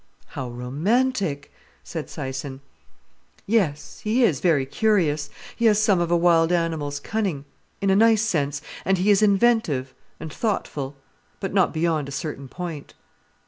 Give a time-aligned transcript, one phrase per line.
[0.29, 1.51] "How romantic!"
[1.83, 2.61] said Syson.
[3.45, 3.99] "Yes.
[3.99, 9.11] He is very curious—he has some of a wild animal's cunning—in a nice sense—and he
[9.11, 12.95] is inventive, and thoughtful—but not beyond a certain point."